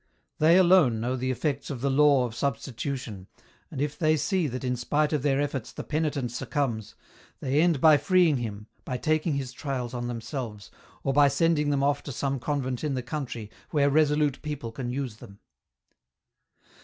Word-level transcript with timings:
They 0.39 0.57
alone 0.57 0.99
know 0.99 1.15
the 1.15 1.29
effects 1.29 1.69
of 1.69 1.81
the 1.81 1.89
law 1.91 2.25
of 2.25 2.33
substitution, 2.33 3.27
and 3.69 3.79
if 3.79 3.99
they 3.99 4.17
see 4.17 4.47
that 4.47 4.63
in 4.63 4.75
spite 4.75 5.13
of 5.13 5.21
their 5.21 5.39
efforts 5.39 5.71
the 5.71 5.83
penitent 5.83 6.31
succumbs, 6.31 6.95
they 7.39 7.61
end 7.61 7.79
by 7.79 7.97
freeing 7.97 8.37
him, 8.37 8.65
by 8.83 8.97
taking 8.97 9.35
his 9.35 9.53
trials 9.53 9.93
on 9.93 10.07
themselves, 10.07 10.71
or 11.03 11.13
by 11.13 11.27
sending 11.27 11.69
them 11.69 11.83
off 11.83 12.01
to 12.01 12.11
some 12.11 12.39
convent 12.39 12.83
in 12.83 12.95
the 12.95 13.03
country 13.03 13.51
where 13.69 13.91
resolute 13.91 14.41
people 14.41 14.71
can 14.71 14.89
use 14.89 15.17
them." 15.17 15.37